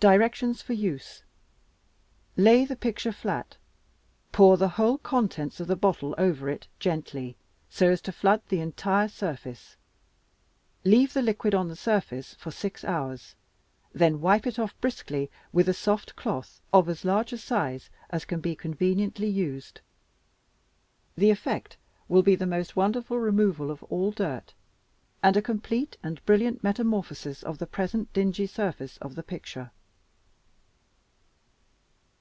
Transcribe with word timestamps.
Directions 0.00 0.62
for 0.62 0.72
use: 0.72 1.24
Lay 2.34 2.64
the 2.64 2.74
picture 2.74 3.12
flat, 3.12 3.58
pour 4.32 4.56
the 4.56 4.70
whole 4.80 4.96
contents 4.96 5.60
of 5.60 5.66
the 5.68 5.76
bottle 5.76 6.14
over 6.16 6.48
it 6.48 6.68
gently, 6.78 7.36
so 7.68 7.90
as 7.90 8.00
to 8.00 8.10
flood 8.12 8.40
the 8.48 8.60
entire 8.60 9.08
surface; 9.08 9.76
leave 10.86 11.12
the 11.12 11.20
liquid 11.20 11.54
on 11.54 11.68
the 11.68 11.76
surface 11.76 12.32
for 12.36 12.50
six 12.50 12.82
hours, 12.82 13.34
then 13.92 14.22
wipe 14.22 14.46
it 14.46 14.58
off 14.58 14.74
briskly 14.80 15.30
with 15.52 15.68
a 15.68 15.74
soft 15.74 16.16
cloth 16.16 16.62
of 16.72 16.88
as 16.88 17.04
large 17.04 17.34
a 17.34 17.36
size 17.36 17.90
as 18.08 18.24
can 18.24 18.40
be 18.40 18.56
conveniently 18.56 19.28
used. 19.28 19.82
The 21.14 21.28
effect 21.28 21.76
will 22.08 22.22
be 22.22 22.36
the 22.36 22.46
most 22.46 22.74
wonderful 22.74 23.18
removal 23.18 23.70
of 23.70 23.82
all 23.90 24.12
dirt, 24.12 24.54
and 25.22 25.36
a 25.36 25.42
complete 25.42 25.98
and 26.02 26.24
brilliant 26.24 26.64
metamorphosis 26.64 27.42
of 27.42 27.58
the 27.58 27.66
present 27.66 28.10
dingy 28.14 28.46
surface 28.46 28.96
of 29.02 29.14
the 29.14 29.22
picture." 29.22 29.72